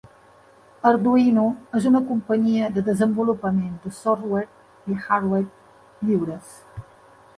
[0.91, 1.43] Arduino
[1.79, 6.57] és una companyia de desenvolupament de software i hardware lliures.